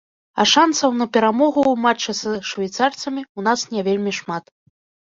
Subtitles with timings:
[0.43, 4.55] А шанцаў на перамогу ў матчы са швейцарцамі ў нас не вельмі шмат.